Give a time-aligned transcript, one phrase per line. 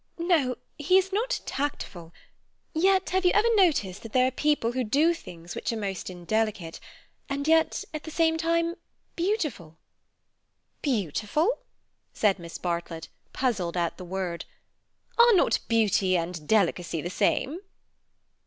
[0.17, 2.11] No, he is not tactful;
[2.73, 6.09] yet, have you ever noticed that there are people who do things which are most
[6.09, 6.79] indelicate,
[7.29, 9.77] and yet at the same time—beautiful?"
[10.81, 11.59] "Beautiful?"
[12.15, 14.45] said Miss Bartlett, puzzled at the word.
[15.19, 17.59] "Are not beauty and delicacy the same?"